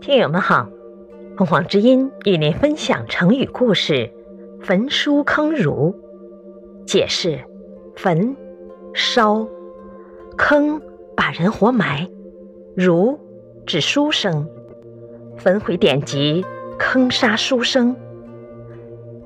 [0.00, 0.66] 听友们好，
[1.36, 4.10] 凤凰之音与您分享成语故事
[4.64, 5.94] “焚书坑儒”。
[6.86, 7.38] 解释：
[7.96, 8.34] 焚，
[8.94, 9.46] 烧；
[10.38, 10.80] 坑，
[11.14, 12.08] 把人活埋；
[12.74, 13.20] 儒，
[13.66, 14.48] 指书生。
[15.36, 16.46] 焚毁典籍，
[16.78, 17.94] 坑杀书生。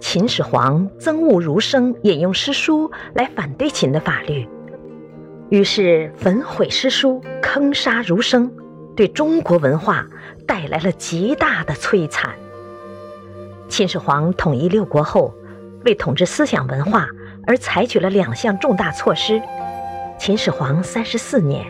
[0.01, 4.45] 秦始皇憎恶儒生引用诗书来反对秦的法律，
[5.51, 8.51] 于是焚毁诗书，坑杀儒生。
[8.97, 10.07] 对中国文化
[10.47, 12.31] 带来了极大的摧残。
[13.69, 15.35] 秦始皇统一六国后，
[15.85, 17.09] 为统治思想文化
[17.47, 19.41] 而采取了两项重大措施。
[20.19, 21.67] 秦始皇三十四年，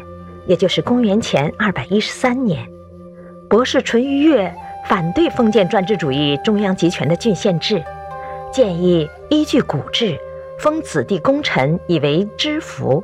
[0.46, 2.68] 也就是公元前二百一十三年，
[3.48, 4.54] 博士淳于越
[4.86, 7.82] 反对封建专制主义中央集权的郡县制，
[8.52, 10.18] 建议依据古制，
[10.58, 13.02] 封子弟功臣以为知府。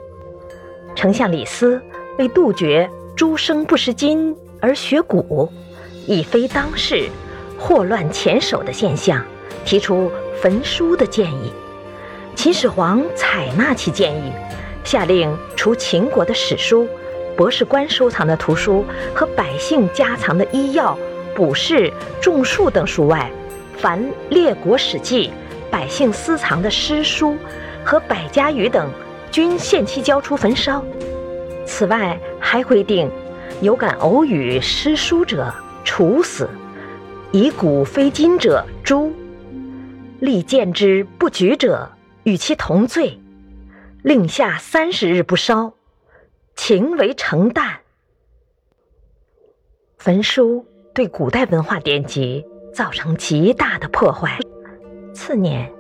[0.95, 1.81] 丞相李斯
[2.19, 2.89] 为杜绝。
[3.21, 5.53] 诸生不识今而学古，
[6.07, 7.07] 以非当世，
[7.59, 9.23] 祸乱前手的现象，
[9.63, 11.53] 提出焚书的建议。
[12.35, 14.33] 秦始皇采纳其建议，
[14.85, 16.89] 下令除秦国的史书、
[17.37, 20.97] 博士官收藏的图书和百姓家藏的医药、
[21.35, 23.31] 卜筮、种树等书外，
[23.77, 25.31] 凡列国史记、
[25.71, 27.37] 百姓私藏的诗书
[27.85, 28.91] 和百家语等，
[29.31, 30.83] 均限期交出焚烧。
[31.67, 32.19] 此外，
[32.53, 33.09] 还规定，
[33.63, 36.51] 有敢偶语诗书者处死，
[37.31, 39.13] 以古非今者诛，
[40.19, 41.89] 立见之不举者
[42.25, 43.21] 与其同罪，
[44.03, 45.75] 令下三十日不烧，
[46.57, 47.75] 情为成旦。
[49.99, 54.41] 焚书对古代文化典籍造成极大的破坏。
[55.15, 55.73] 次年，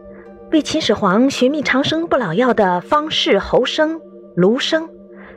[0.52, 4.00] 为秦始皇寻觅长生不老药的方士侯生、
[4.36, 4.88] 卢生。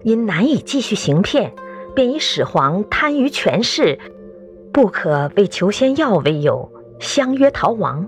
[0.03, 1.53] 因难以继续行骗，
[1.95, 3.97] 便以始皇贪于权势，
[4.71, 8.07] 不可为求仙药为由，相约逃亡。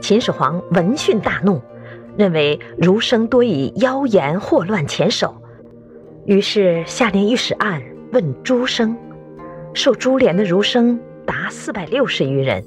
[0.00, 1.60] 秦始皇闻讯大怒，
[2.16, 5.34] 认为儒生多以妖言祸乱前手，
[6.26, 8.96] 于是下令御史案问诸生。
[9.74, 12.64] 受株连的儒生达四百六十余人，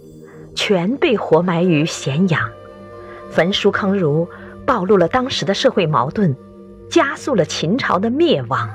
[0.56, 2.50] 全被活埋于咸阳。
[3.30, 4.28] 焚书坑儒，
[4.66, 6.36] 暴露了当时的社会矛盾。
[6.92, 8.70] 加速了秦朝的灭亡。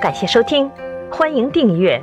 [0.00, 0.70] 感谢收听，
[1.10, 2.00] 欢迎订阅。